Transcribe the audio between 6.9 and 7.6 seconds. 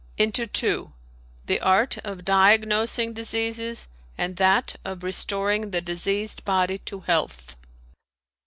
health."